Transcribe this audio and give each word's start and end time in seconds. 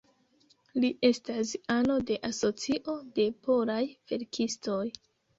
Li 0.83 0.87
estas 1.09 1.49
ano 1.73 1.97
de 2.09 2.17
Asocio 2.29 2.95
de 3.19 3.25
Polaj 3.49 3.83
Verkistoj. 4.13 4.79